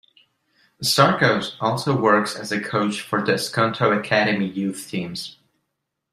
[0.81, 5.37] Starkovs also works as a coach for the Skonto Academy youth teams.